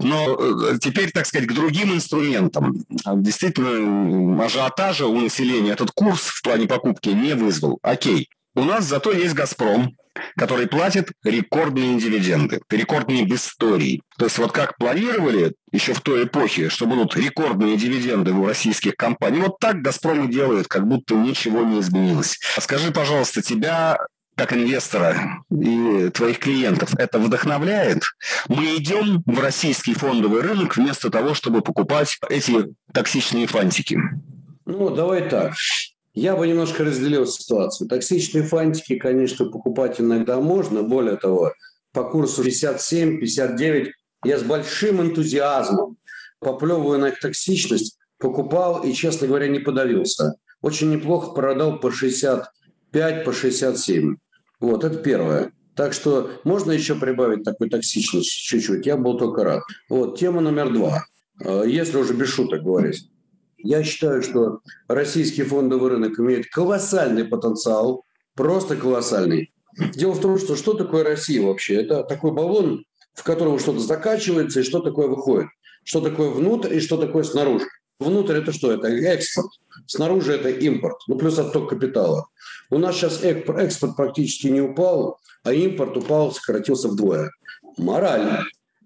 Но 0.00 0.34
э, 0.34 0.78
теперь, 0.80 1.12
так 1.12 1.26
сказать, 1.26 1.48
к 1.48 1.52
другим 1.52 1.94
инструментам. 1.94 2.84
Действительно, 3.06 4.44
ажиотажа 4.44 5.06
у 5.06 5.20
населения 5.20 5.70
этот 5.70 5.92
курс 5.92 6.22
в 6.22 6.42
плане 6.42 6.66
покупки 6.66 7.10
не 7.10 7.34
вызвал. 7.34 7.78
Окей. 7.82 8.28
У 8.54 8.64
нас 8.64 8.84
зато 8.84 9.12
есть 9.12 9.34
«Газпром», 9.34 9.96
который 10.36 10.66
платит 10.66 11.12
рекордные 11.24 11.98
дивиденды, 11.98 12.60
рекордные 12.70 13.24
в 13.24 13.34
истории. 13.34 14.02
То 14.18 14.26
есть 14.26 14.38
вот 14.38 14.52
как 14.52 14.76
планировали 14.76 15.54
еще 15.70 15.94
в 15.94 16.00
той 16.00 16.24
эпохе, 16.24 16.68
что 16.68 16.86
будут 16.86 17.16
рекордные 17.16 17.76
дивиденды 17.76 18.32
у 18.32 18.46
российских 18.46 18.96
компаний, 18.96 19.40
вот 19.40 19.58
так 19.58 19.80
«Газпром» 19.80 20.28
и 20.28 20.32
делает, 20.32 20.68
как 20.68 20.86
будто 20.86 21.14
ничего 21.14 21.62
не 21.62 21.80
изменилось. 21.80 22.38
А 22.56 22.60
скажи, 22.60 22.92
пожалуйста, 22.92 23.42
тебя 23.42 23.98
как 24.34 24.52
инвестора 24.54 25.44
и 25.50 26.10
твоих 26.10 26.38
клиентов 26.38 26.94
это 26.96 27.18
вдохновляет? 27.18 28.02
Мы 28.48 28.76
идем 28.76 29.22
в 29.26 29.38
российский 29.40 29.94
фондовый 29.94 30.42
рынок 30.42 30.76
вместо 30.76 31.10
того, 31.10 31.34
чтобы 31.34 31.60
покупать 31.60 32.18
эти 32.28 32.74
токсичные 32.92 33.46
фантики. 33.46 34.00
Ну, 34.64 34.90
давай 34.90 35.28
так. 35.28 35.54
Я 36.14 36.36
бы 36.36 36.46
немножко 36.46 36.84
разделил 36.84 37.26
ситуацию. 37.26 37.88
Токсичные 37.88 38.44
фантики, 38.44 38.96
конечно, 38.96 39.46
покупать 39.46 40.00
иногда 40.00 40.40
можно. 40.40 40.82
Более 40.82 41.16
того, 41.16 41.52
по 41.92 42.04
курсу 42.04 42.42
57, 42.42 43.18
59 43.18 43.92
я 44.24 44.38
с 44.38 44.42
большим 44.42 45.00
энтузиазмом, 45.00 45.96
поплевывая 46.38 46.98
на 46.98 47.08
их 47.08 47.18
токсичность, 47.18 47.98
покупал 48.18 48.82
и, 48.82 48.92
честно 48.92 49.26
говоря, 49.26 49.48
не 49.48 49.58
подавился. 49.58 50.34
Очень 50.60 50.90
неплохо 50.90 51.32
продал 51.32 51.80
по 51.80 51.90
65, 51.90 53.24
по 53.24 53.32
67. 53.32 54.16
Вот, 54.60 54.84
это 54.84 54.98
первое. 54.98 55.52
Так 55.74 55.94
что 55.94 56.30
можно 56.44 56.72
еще 56.72 56.94
прибавить 56.94 57.42
такой 57.44 57.70
токсичность 57.70 58.30
чуть-чуть. 58.30 58.86
Я 58.86 58.96
был 58.96 59.18
только 59.18 59.44
рад. 59.44 59.62
Вот, 59.88 60.18
тема 60.18 60.40
номер 60.40 60.72
два. 60.72 61.06
Э, 61.42 61.64
если 61.66 61.96
уже 61.96 62.12
без 62.12 62.28
шуток 62.28 62.62
говорить. 62.62 63.08
Я 63.62 63.82
считаю, 63.84 64.22
что 64.22 64.60
российский 64.88 65.42
фондовый 65.44 65.90
рынок 65.90 66.18
имеет 66.18 66.48
колоссальный 66.50 67.24
потенциал, 67.24 68.04
просто 68.34 68.76
колоссальный. 68.76 69.52
Дело 69.94 70.12
в 70.12 70.20
том, 70.20 70.38
что 70.38 70.56
что 70.56 70.74
такое 70.74 71.04
Россия 71.04 71.42
вообще? 71.46 71.76
Это 71.76 72.02
такой 72.02 72.32
баллон, 72.32 72.84
в 73.14 73.22
котором 73.22 73.58
что-то 73.58 73.80
закачивается 73.80 74.60
и 74.60 74.64
что 74.64 74.80
такое 74.80 75.08
выходит. 75.08 75.48
Что 75.84 76.00
такое 76.00 76.30
внутрь 76.30 76.74
и 76.74 76.80
что 76.80 76.96
такое 76.96 77.22
снаружи. 77.24 77.66
Внутрь 77.98 78.36
это 78.36 78.52
что? 78.52 78.72
Это 78.72 78.88
экспорт. 78.88 79.48
Снаружи 79.86 80.32
это 80.34 80.50
импорт. 80.50 80.96
Ну, 81.06 81.16
плюс 81.16 81.38
отток 81.38 81.70
капитала. 81.70 82.26
У 82.70 82.78
нас 82.78 82.96
сейчас 82.96 83.22
экспорт 83.22 83.96
практически 83.96 84.48
не 84.48 84.60
упал, 84.60 85.18
а 85.44 85.52
импорт 85.52 85.96
упал, 85.96 86.32
сократился 86.32 86.88
вдвое. 86.88 87.30
Мораль. 87.76 88.40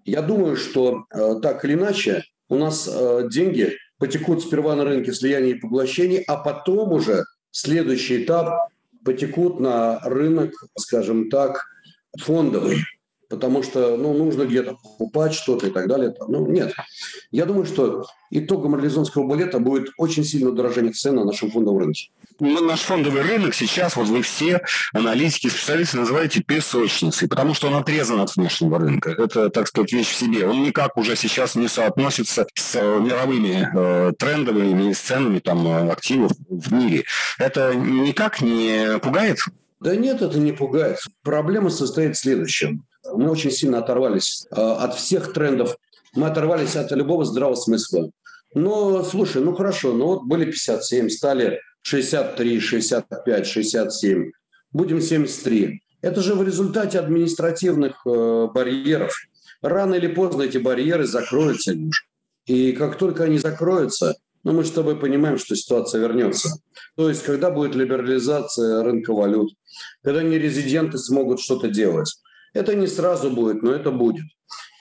Я 0.05 0.21
думаю, 0.21 0.55
что 0.55 1.05
э, 1.13 1.35
так 1.41 1.65
или 1.65 1.73
иначе 1.73 2.23
у 2.47 2.55
нас 2.55 2.87
э, 2.89 3.27
деньги 3.29 3.73
потекут 3.97 4.43
сперва 4.43 4.75
на 4.75 4.83
рынке 4.83 5.13
слияния 5.13 5.51
и 5.51 5.59
поглощений, 5.59 6.23
а 6.27 6.37
потом 6.37 6.93
уже 6.93 7.25
следующий 7.51 8.23
этап 8.23 8.69
потекут 9.03 9.59
на 9.59 9.99
рынок, 9.99 10.51
скажем 10.77 11.29
так, 11.29 11.65
фондовый. 12.19 12.77
Потому 13.29 13.61
что 13.61 13.97
ну, 13.97 14.13
нужно 14.13 14.43
где-то 14.43 14.77
покупать 14.81 15.33
что-то 15.33 15.67
и 15.67 15.69
так 15.69 15.87
далее. 15.87 16.15
Ну, 16.27 16.47
нет. 16.47 16.73
Я 17.29 17.45
думаю, 17.45 17.65
что 17.65 18.05
итогом 18.31 18.75
реализационского 18.75 19.27
балета 19.27 19.59
будет 19.59 19.89
очень 19.97 20.23
сильное 20.23 20.51
удорожание 20.51 20.93
цен 20.93 21.15
на 21.15 21.25
нашем 21.25 21.51
фондовом 21.51 21.79
рынке 21.79 22.09
наш 22.39 22.81
фондовый 22.81 23.21
рынок 23.21 23.53
сейчас, 23.53 23.95
вот 23.95 24.07
вы 24.07 24.21
все 24.21 24.61
аналитики, 24.93 25.47
специалисты 25.47 25.97
называете 25.97 26.41
песочницей, 26.41 27.27
потому 27.27 27.53
что 27.53 27.67
он 27.67 27.75
отрезан 27.75 28.19
от 28.19 28.35
внешнего 28.35 28.79
рынка. 28.79 29.11
Это, 29.11 29.49
так 29.49 29.67
сказать, 29.67 29.91
вещь 29.93 30.09
в 30.09 30.15
себе. 30.15 30.47
Он 30.47 30.63
никак 30.63 30.97
уже 30.97 31.15
сейчас 31.15 31.55
не 31.55 31.67
соотносится 31.67 32.47
с 32.53 32.75
э, 32.75 32.99
мировыми 32.99 33.69
э, 33.73 34.13
трендовыми 34.17 34.93
ценами 34.93 35.39
там, 35.39 35.67
э, 35.67 35.91
активов 35.91 36.31
в 36.49 36.73
мире. 36.73 37.03
Это 37.37 37.73
никак 37.75 38.41
не 38.41 38.99
пугает? 38.99 39.39
Да 39.79 39.95
нет, 39.95 40.21
это 40.21 40.39
не 40.39 40.51
пугает. 40.51 40.97
Проблема 41.23 41.69
состоит 41.69 42.15
в 42.15 42.19
следующем. 42.19 42.83
Мы 43.13 43.29
очень 43.29 43.51
сильно 43.51 43.79
оторвались 43.79 44.45
э, 44.51 44.55
от 44.55 44.95
всех 44.95 45.33
трендов. 45.33 45.77
Мы 46.13 46.27
оторвались 46.27 46.75
от 46.75 46.91
любого 46.91 47.25
здравого 47.25 47.55
смысла. 47.55 48.09
Но, 48.53 49.03
слушай, 49.03 49.41
ну 49.41 49.55
хорошо, 49.55 49.93
ну 49.93 50.05
вот 50.07 50.23
были 50.23 50.45
57, 50.45 51.09
стали 51.09 51.59
63, 51.81 52.59
65, 52.59 53.47
67, 53.47 54.31
будем 54.71 55.01
73. 55.01 55.81
Это 56.01 56.21
же 56.21 56.35
в 56.35 56.43
результате 56.43 56.99
административных 56.99 58.05
э, 58.05 58.47
барьеров. 58.53 59.13
Рано 59.61 59.95
или 59.95 60.07
поздно 60.07 60.43
эти 60.43 60.57
барьеры 60.57 61.05
закроются, 61.05 61.75
И 62.45 62.71
как 62.73 62.97
только 62.97 63.23
они 63.23 63.39
закроются, 63.39 64.15
ну, 64.43 64.53
мы 64.53 64.63
с 64.63 64.71
тобой 64.71 64.95
понимаем, 64.95 65.37
что 65.37 65.55
ситуация 65.55 65.99
вернется. 65.99 66.61
То 66.95 67.09
есть, 67.09 67.23
когда 67.23 67.49
будет 67.51 67.75
либерализация 67.75 68.83
рынка 68.83 69.13
валют, 69.13 69.53
когда 70.03 70.23
нерезиденты 70.23 70.97
смогут 70.97 71.41
что-то 71.41 71.67
делать. 71.67 72.15
Это 72.53 72.73
не 72.73 72.87
сразу 72.87 73.29
будет, 73.29 73.61
но 73.61 73.73
это 73.73 73.91
будет. 73.91 74.25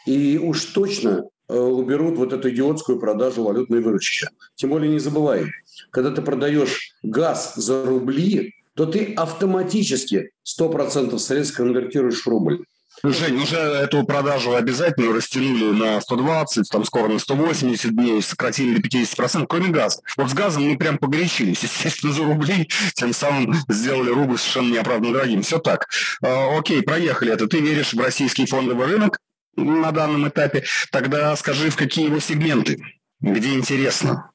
И 0.07 0.39
уж 0.39 0.65
точно 0.67 1.25
э, 1.49 1.59
уберут 1.59 2.17
вот 2.17 2.33
эту 2.33 2.51
идиотскую 2.51 3.01
продажу 3.01 3.43
валютной 3.43 3.81
выручки. 3.81 4.29
Тем 4.55 4.71
более 4.71 4.91
не 4.91 5.01
забывай, 5.01 5.47
когда 5.91 6.13
ты 6.13 6.23
продаешь 6.23 6.86
газ 7.11 7.55
за 7.57 7.85
рубли, 7.85 8.55
то 8.75 8.87
ты 8.87 9.15
автоматически 9.15 10.31
100% 10.45 11.19
средств 11.19 11.57
конвертируешь 11.57 12.23
в 12.23 12.27
рубль. 12.27 12.65
Жень, 13.03 13.43
уже 13.43 13.57
эту 13.57 14.05
продажу 14.05 14.55
обязательно 14.55 15.13
растянули 15.15 15.77
на 15.77 16.01
120, 16.01 16.69
там 16.71 16.85
скоро 16.85 17.09
на 17.09 17.19
180 17.19 17.95
дней, 17.95 18.23
сократили 18.23 18.79
до 18.79 18.89
50%, 18.89 19.47
кроме 19.49 19.69
газа. 19.69 20.01
Вот 20.17 20.31
с 20.31 20.35
газом 20.35 20.69
мы 20.69 20.79
прям 20.79 20.99
погорячились, 20.99 21.63
естественно, 21.63 22.13
за 22.13 22.25
рубли, 22.25 22.69
тем 22.95 23.13
самым 23.13 23.55
сделали 23.69 24.11
рубль 24.11 24.39
совершенно 24.39 24.73
неоправданно 24.73 25.13
дорогим. 25.13 25.43
Все 25.43 25.59
так. 25.59 25.89
А, 26.23 26.59
окей, 26.59 26.83
проехали 26.83 27.33
это. 27.33 27.47
Ты 27.47 27.61
веришь 27.61 27.93
в 27.93 28.01
российский 28.01 28.47
фондовый 28.47 28.87
рынок 28.87 29.19
на 29.57 29.93
данном 29.93 30.29
этапе? 30.29 30.65
Тогда 30.91 31.37
скажи, 31.37 31.71
в 31.71 31.77
какие 31.77 32.07
его 32.07 32.19
сегменты, 32.19 32.83
где 33.21 33.55
интересно. 33.55 34.31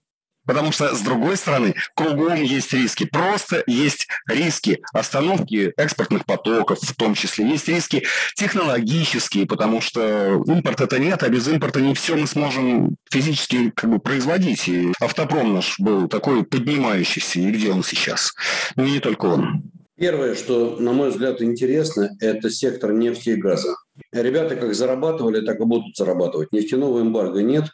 Потому 0.45 0.71
что, 0.71 0.95
с 0.95 1.01
другой 1.01 1.37
стороны, 1.37 1.75
кругом 1.95 2.41
есть 2.41 2.73
риски. 2.73 3.05
Просто 3.05 3.63
есть 3.67 4.07
риски 4.27 4.81
остановки 4.93 5.73
экспортных 5.77 6.25
потоков, 6.25 6.79
в 6.81 6.95
том 6.95 7.13
числе. 7.13 7.47
Есть 7.47 7.67
риски 7.67 8.03
технологические, 8.35 9.45
потому 9.45 9.81
что 9.81 10.43
импорт 10.45 10.81
это 10.81 10.99
нет, 10.99 11.23
а 11.23 11.29
без 11.29 11.47
импорта 11.47 11.81
не 11.81 11.93
все 11.93 12.15
мы 12.15 12.27
сможем 12.27 12.95
физически 13.09 13.71
как 13.71 13.89
бы 13.89 13.99
производить. 13.99 14.67
И 14.67 14.91
автопром 14.99 15.53
наш 15.53 15.79
был 15.79 16.07
такой 16.07 16.43
поднимающийся. 16.43 17.39
И 17.39 17.51
где 17.51 17.71
он 17.71 17.83
сейчас? 17.83 18.33
Ну, 18.75 18.85
не 18.85 18.99
только 18.99 19.25
он. 19.25 19.71
Первое, 20.01 20.33
что, 20.33 20.77
на 20.79 20.93
мой 20.93 21.11
взгляд, 21.11 21.43
интересно, 21.43 22.09
это 22.19 22.49
сектор 22.49 22.91
нефти 22.91 23.29
и 23.29 23.35
газа. 23.35 23.75
Ребята 24.11 24.55
как 24.55 24.73
зарабатывали, 24.73 25.45
так 25.45 25.59
и 25.59 25.63
будут 25.63 25.95
зарабатывать. 25.95 26.51
Нефтяного 26.51 27.01
эмбарго 27.01 27.43
нет. 27.43 27.65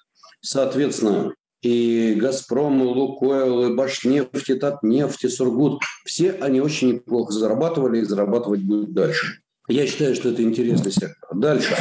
Соответственно, 0.42 1.34
и 1.62 2.16
«Газпром», 2.16 2.82
и 2.82 2.86
«Лукойл», 2.86 3.68
и 3.68 3.76
«Башнефть», 3.76 4.50
и 4.50 4.54
«Татнефть», 4.56 5.24
и 5.24 5.30
«Сургут»– 5.30 5.82
все 6.06 6.32
они 6.32 6.62
очень 6.62 6.94
неплохо 6.94 7.34
зарабатывали 7.34 8.00
и 8.00 8.04
зарабатывать 8.04 8.62
будут 8.62 8.94
дальше. 8.94 9.42
Я 9.68 9.86
считаю, 9.86 10.16
что 10.16 10.30
это 10.30 10.44
интересный 10.44 10.92
сектор. 10.92 11.30
Дальше. 11.34 11.76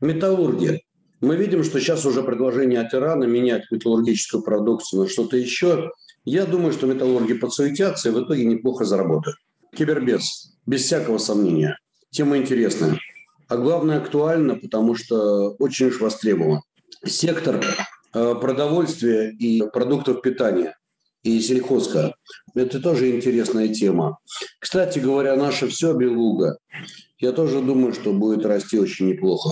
Металлургия. 0.00 0.80
Мы 1.20 1.36
видим, 1.36 1.64
что 1.64 1.78
сейчас 1.80 2.06
уже 2.06 2.22
предложение 2.22 2.80
от 2.80 2.94
Ирана 2.94 3.24
менять 3.24 3.70
металлургическую 3.70 4.42
продукцию 4.42 5.02
на 5.02 5.08
что-то 5.08 5.36
еще. 5.36 5.90
Я 6.24 6.46
думаю, 6.46 6.72
что 6.72 6.86
металлурги 6.86 7.34
подсуетятся 7.34 8.08
и 8.08 8.12
в 8.12 8.24
итоге 8.24 8.44
неплохо 8.44 8.86
заработают. 8.86 9.36
Кибербез, 9.76 10.56
без 10.64 10.82
всякого 10.82 11.18
сомнения. 11.18 11.78
Тема 12.10 12.38
интересная. 12.38 12.98
А 13.48 13.56
главное, 13.58 13.98
актуально, 13.98 14.54
потому 14.54 14.94
что 14.94 15.50
очень 15.58 15.88
уж 15.88 16.00
востребован. 16.00 16.62
Сектор 17.04 17.62
продовольствия 18.12 19.30
и 19.30 19.62
продуктов 19.72 20.22
питания 20.22 20.76
и 21.22 21.40
сельхозка. 21.40 22.14
Это 22.54 22.80
тоже 22.80 23.10
интересная 23.10 23.68
тема. 23.68 24.18
Кстати 24.58 24.98
говоря, 24.98 25.36
наше 25.36 25.68
все 25.68 25.92
белуга. 25.92 26.58
Я 27.18 27.32
тоже 27.32 27.60
думаю, 27.60 27.92
что 27.92 28.12
будет 28.12 28.46
расти 28.46 28.78
очень 28.78 29.10
неплохо. 29.10 29.50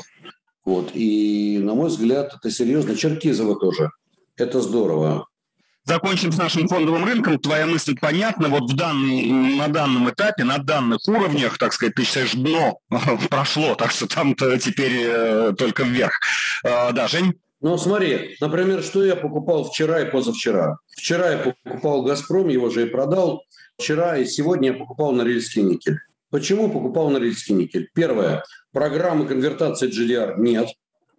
Вот. 0.64 0.90
И, 0.94 1.58
на 1.62 1.74
мой 1.74 1.88
взгляд, 1.88 2.34
это 2.34 2.50
серьезно. 2.50 2.96
Черкизово 2.96 3.58
тоже. 3.58 3.90
Это 4.36 4.60
здорово. 4.60 5.26
Закончим 5.84 6.32
с 6.32 6.36
нашим 6.36 6.68
фондовым 6.68 7.04
рынком. 7.04 7.38
Твоя 7.38 7.66
мысль 7.66 7.96
понятна. 7.98 8.48
Вот 8.48 8.70
в 8.70 8.76
данный, 8.76 9.30
на 9.56 9.68
данном 9.68 10.10
этапе, 10.10 10.44
на 10.44 10.58
данных 10.58 11.00
уровнях, 11.06 11.56
так 11.56 11.72
сказать, 11.72 11.94
ты 11.94 12.04
считаешь, 12.04 12.32
дно 12.32 12.78
прошло, 13.30 13.74
так 13.74 13.90
что 13.90 14.06
там-то 14.06 14.58
теперь 14.58 15.04
э, 15.06 15.52
только 15.56 15.84
вверх. 15.84 16.12
Э, 16.64 16.92
да, 16.92 17.08
Жень? 17.08 17.34
Ну, 17.60 17.76
смотри, 17.76 18.36
например, 18.40 18.84
что 18.84 19.04
я 19.04 19.16
покупал 19.16 19.64
вчера 19.64 20.00
и 20.02 20.10
позавчера. 20.10 20.78
Вчера 20.90 21.32
я 21.32 21.38
покупал 21.38 22.02
«Газпром», 22.02 22.48
его 22.48 22.70
же 22.70 22.86
и 22.86 22.90
продал. 22.90 23.42
Вчера 23.76 24.16
и 24.16 24.26
сегодня 24.26 24.72
я 24.72 24.78
покупал 24.78 25.12
Норильский 25.12 25.62
никель. 25.62 25.98
Почему 26.30 26.70
покупал 26.70 27.10
Норильский 27.10 27.54
никель? 27.54 27.88
Первое. 27.94 28.44
Программы 28.72 29.26
конвертации 29.26 29.88
GDR 29.88 30.34
нет, 30.38 30.68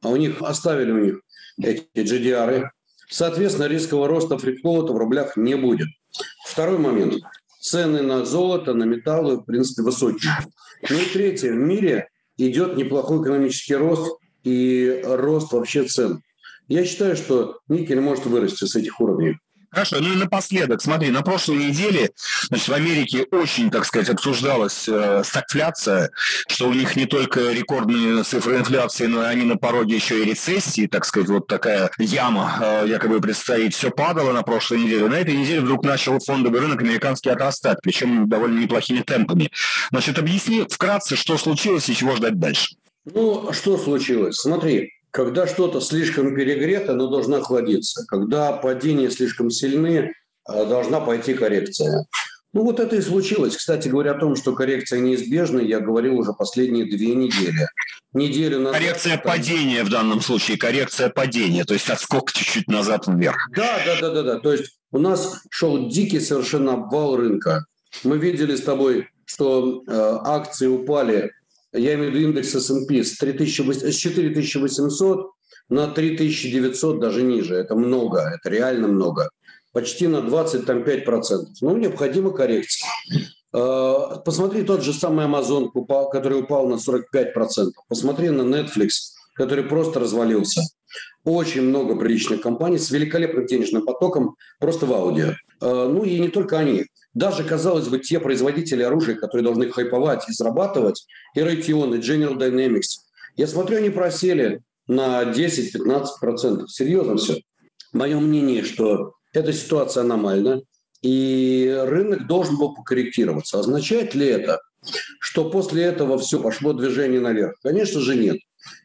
а 0.02 0.10
у 0.10 0.16
них 0.16 0.42
оставили 0.42 0.92
у 0.92 1.00
них 1.00 1.22
эти 1.62 1.86
GDR. 1.96 2.70
Соответственно, 3.10 3.66
рискового 3.66 4.08
роста 4.08 4.38
фрикфлоута 4.38 4.94
в 4.94 4.98
рублях 4.98 5.36
не 5.36 5.56
будет. 5.56 5.88
Второй 6.48 6.78
момент. 6.78 7.16
Цены 7.60 8.02
на 8.02 8.24
золото, 8.24 8.74
на 8.74 8.86
металлы, 8.86 9.38
в 9.38 9.44
принципе, 9.44 9.82
высокие. 9.82 10.32
Ну 10.90 10.98
и 10.98 11.06
третье. 11.06 11.52
В 11.52 11.58
мире 11.58 12.08
идет 12.38 12.78
неплохой 12.78 13.22
экономический 13.22 13.76
рост 13.76 14.18
и 14.44 15.02
рост 15.04 15.52
вообще 15.52 15.84
цен. 15.84 16.22
Я 16.70 16.86
считаю, 16.86 17.18
что 17.18 17.60
никель 17.68 18.00
может 18.00 18.26
вырасти 18.28 18.66
с 18.66 18.76
этих 18.76 19.02
уровней. 19.02 19.38
Хорошо, 19.72 19.98
ну 20.00 20.14
и 20.14 20.16
напоследок, 20.16 20.82
смотри, 20.82 21.12
на 21.12 21.22
прошлой 21.22 21.58
неделе 21.58 22.10
значит, 22.48 22.70
в 22.70 22.74
Америке 22.74 23.28
очень, 23.30 23.70
так 23.70 23.86
сказать, 23.86 24.10
обсуждалась 24.10 24.90
э, 24.90 25.22
стагфляция, 25.24 26.10
что 26.48 26.70
у 26.70 26.74
них 26.74 26.96
не 26.96 27.06
только 27.06 27.52
рекордные 27.52 28.24
цифры 28.24 28.58
инфляции, 28.58 29.06
но 29.06 29.22
и 29.22 29.28
они 29.28 29.46
на 29.46 29.58
пороге 29.58 29.96
еще 29.96 30.24
и 30.24 30.26
рецессии, 30.26 30.88
так 30.88 31.06
сказать, 31.06 31.30
вот 31.30 31.46
такая 31.46 31.92
яма 32.00 32.58
э, 32.60 32.86
якобы 32.88 33.22
предстоит. 33.22 33.76
Все 33.76 33.92
падало 33.92 34.32
на 34.34 34.42
прошлой 34.42 34.80
неделе. 34.80 35.08
На 35.08 35.20
этой 35.20 35.36
неделе 35.36 35.62
вдруг 35.62 35.84
начал 35.86 36.18
фондовый 36.20 36.62
рынок 36.62 36.82
американский 36.82 37.30
отрастать, 37.30 37.78
причем 37.84 38.28
довольно 38.28 38.60
неплохими 38.60 39.02
темпами. 39.02 39.52
Значит, 39.92 40.18
объясни 40.18 40.66
вкратце, 40.68 41.16
что 41.16 41.38
случилось 41.38 41.88
и 41.90 41.96
чего 41.96 42.16
ждать 42.16 42.40
дальше. 42.40 42.76
Ну, 43.06 43.54
что 43.54 43.78
случилось? 43.78 44.38
Смотри, 44.38 44.94
когда 45.12 45.48
что-то 45.48 45.82
слишком 45.82 46.36
перегрето, 46.36 46.94
оно 46.94 47.08
должно 47.08 47.38
охладиться. 47.38 48.06
Когда 48.08 48.52
падения 48.54 49.10
слишком 49.10 49.50
сильны, 49.50 50.14
а, 50.46 50.66
должна 50.66 51.00
пойти 51.00 51.34
коррекция. 51.34 52.06
Ну 52.52 52.64
вот 52.64 52.80
это 52.80 52.96
и 52.96 53.02
случилось. 53.02 53.56
Кстати 53.56 53.88
говоря, 53.90 54.12
о 54.12 54.20
том, 54.20 54.36
что 54.36 54.54
коррекция 54.54 55.00
неизбежна, 55.00 55.60
я 55.60 55.80
говорил 55.80 56.18
уже 56.18 56.34
последние 56.34 56.86
две 56.86 57.14
недели. 57.14 57.68
Неделю 58.12 58.60
назад... 58.60 58.80
Коррекция 58.80 59.18
там... 59.18 59.32
падения 59.32 59.84
в 59.84 59.90
данном 59.90 60.22
случае, 60.22 60.58
коррекция 60.58 61.10
падения, 61.10 61.64
то 61.64 61.76
есть 61.76 61.90
отскок 61.90 62.32
чуть-чуть 62.32 62.68
назад 62.68 63.06
вверх. 63.08 63.38
Да, 63.56 63.80
да, 63.86 64.02
да, 64.02 64.10
да, 64.12 64.24
да. 64.24 64.40
То 64.40 64.52
есть 64.52 64.80
у 64.92 64.98
нас 64.98 65.44
шел 65.52 65.90
дикий 65.90 66.20
совершенно 66.20 66.74
обвал 66.74 67.18
рынка. 67.18 67.66
Мы 68.04 68.18
видели 68.18 68.56
с 68.56 68.62
тобой, 68.62 69.10
что 69.26 69.84
э, 69.86 70.18
акции 70.26 70.66
упали 70.66 71.32
я 71.74 71.94
имею 71.96 72.12
в 72.12 72.16
виду 72.16 72.28
индекс 72.28 72.56
S&P 72.56 73.04
с, 73.04 73.18
3800, 73.18 73.94
с 73.94 73.96
4800 73.96 75.32
на 75.70 75.88
3900, 75.88 77.00
даже 77.00 77.24
ниже. 77.24 77.56
Это 77.56 77.76
много, 77.76 78.22
это 78.22 78.50
реально 78.50 78.88
много. 78.88 79.30
Почти 79.72 80.08
на 80.08 80.18
25%. 80.18 81.22
Ну, 81.62 81.78
необходима 81.78 82.32
коррекция. 82.32 82.90
А, 83.54 84.18
посмотри 84.18 84.64
тот 84.64 84.84
же 84.84 84.94
самый 84.94 85.28
Amazon, 85.28 85.70
который 86.12 86.40
упал 86.40 86.68
на 86.68 86.76
45%. 86.76 87.72
Посмотри 87.88 88.30
на 88.30 88.42
Netflix, 88.42 88.90
который 89.36 89.64
просто 89.64 90.00
развалился. 90.00 90.62
Очень 91.24 91.64
много 91.64 91.96
приличных 91.96 92.42
компаний 92.42 92.80
с 92.80 92.90
великолепным 92.90 93.46
денежным 93.46 93.86
потоком 93.86 94.36
просто 94.60 94.88
в 94.88 94.94
аудио. 94.94 95.34
А, 95.62 95.88
ну 95.88 96.04
и 96.04 96.20
не 96.20 96.30
только 96.30 96.58
они. 96.58 96.86
Даже, 97.14 97.44
казалось 97.44 97.88
бы, 97.88 98.00
те 98.00 98.20
производители 98.20 98.84
оружия, 98.84 99.16
которые 99.16 99.44
должны 99.44 99.70
хайповать 99.70 100.30
и 100.30 100.34
зарабатывать, 100.34 101.06
и 101.36 101.40
Raytheon, 101.40 101.98
и 101.98 102.00
General 102.00 102.38
Dynamics, 102.38 103.00
я 103.36 103.48
смотрю, 103.48 103.78
они 103.78 103.90
просели 103.90 104.62
на 104.88 105.24
10-15%. 105.24 106.68
Серьезно 106.68 107.18
все. 107.18 107.42
Мое 107.94 108.20
мнение, 108.20 108.64
что 108.64 109.14
эта 109.34 109.54
ситуация 109.54 110.02
аномальна, 110.02 110.62
и 111.02 111.74
рынок 111.86 112.28
должен 112.28 112.58
был 112.58 112.76
покорректироваться. 112.76 113.60
Означает 113.60 114.14
ли 114.14 114.28
это, 114.28 114.60
что 115.20 115.50
после 115.50 115.84
этого 115.84 116.18
все 116.18 116.42
пошло 116.42 116.74
движение 116.74 117.22
наверх? 117.22 117.56
Конечно 117.64 118.02
же 118.02 118.16
нет. 118.16 118.38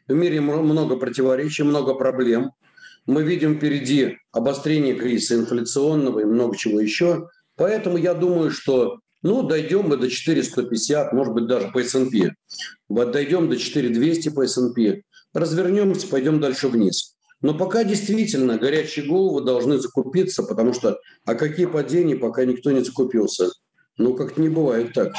В 0.07 0.13
мире 0.13 0.41
много 0.41 0.95
противоречий, 0.95 1.63
много 1.63 1.93
проблем. 1.93 2.51
Мы 3.05 3.23
видим 3.23 3.57
впереди 3.57 4.17
обострение 4.31 4.95
кризиса 4.95 5.35
инфляционного 5.35 6.21
и 6.21 6.25
много 6.25 6.55
чего 6.57 6.79
еще. 6.79 7.27
Поэтому 7.55 7.97
я 7.97 8.13
думаю, 8.13 8.51
что 8.51 8.99
ну, 9.21 9.41
дойдем 9.41 9.87
мы 9.89 9.97
до 9.97 10.09
4150, 10.09 11.11
может 11.13 11.33
быть, 11.33 11.47
даже 11.47 11.69
по 11.69 11.79
S&P. 11.79 12.35
Вот 12.87 13.11
дойдем 13.11 13.49
до 13.49 13.57
4200 13.57 14.29
по 14.29 14.43
S&P. 14.43 15.01
Развернемся, 15.33 16.07
пойдем 16.07 16.39
дальше 16.39 16.67
вниз. 16.67 17.15
Но 17.41 17.57
пока 17.57 17.83
действительно 17.83 18.57
горячие 18.57 19.05
головы 19.05 19.43
должны 19.43 19.79
закупиться, 19.79 20.43
потому 20.43 20.73
что 20.73 20.99
а 21.25 21.35
какие 21.35 21.65
падения, 21.65 22.15
пока 22.15 22.45
никто 22.45 22.71
не 22.71 22.83
закупился. 22.83 23.49
Ну, 23.97 24.13
как-то 24.13 24.41
не 24.41 24.49
бывает 24.49 24.93
так. 24.93 25.13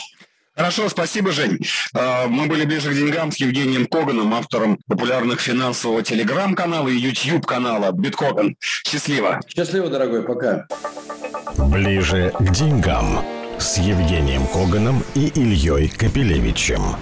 Хорошо, 0.56 0.88
спасибо, 0.88 1.32
Жень. 1.32 1.58
А, 1.94 2.26
мы 2.28 2.46
были 2.46 2.64
ближе 2.64 2.90
к 2.90 2.94
деньгам 2.94 3.30
с 3.30 3.36
Евгением 3.36 3.86
Коганом, 3.86 4.32
автором 4.32 4.78
популярных 4.88 5.40
финансового 5.40 6.02
телеграм-канала 6.02 6.88
и 6.88 6.96
YouTube-канала 6.96 7.92
Биткоган. 7.92 8.56
Счастливо. 8.60 9.40
Счастливо, 9.54 9.90
дорогой, 9.90 10.22
пока. 10.22 10.66
Ближе 11.58 12.32
к 12.38 12.50
деньгам 12.52 13.22
с 13.58 13.76
Евгением 13.78 14.46
Коганом 14.46 15.02
и 15.14 15.26
Ильей 15.34 15.88
Капелевичем. 15.88 16.96